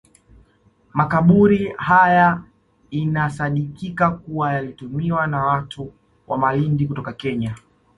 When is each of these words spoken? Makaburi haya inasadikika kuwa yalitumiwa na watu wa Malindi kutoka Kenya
Makaburi 0.93 1.65
haya 1.77 2.43
inasadikika 2.91 4.11
kuwa 4.11 4.53
yalitumiwa 4.53 5.27
na 5.27 5.43
watu 5.45 5.93
wa 6.27 6.37
Malindi 6.37 6.87
kutoka 6.87 7.13
Kenya 7.13 7.55